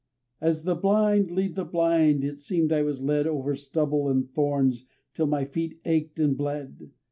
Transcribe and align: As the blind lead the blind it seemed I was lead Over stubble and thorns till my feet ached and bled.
As 0.41 0.63
the 0.63 0.73
blind 0.73 1.29
lead 1.29 1.53
the 1.53 1.63
blind 1.63 2.23
it 2.25 2.39
seemed 2.39 2.73
I 2.73 2.81
was 2.81 3.03
lead 3.03 3.27
Over 3.27 3.53
stubble 3.53 4.09
and 4.09 4.27
thorns 4.27 4.87
till 5.13 5.27
my 5.27 5.45
feet 5.45 5.79
ached 5.85 6.19
and 6.19 6.35
bled. 6.35 6.89